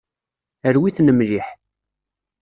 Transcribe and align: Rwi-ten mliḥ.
Rwi-ten 0.73 1.09
mliḥ. 1.17 1.47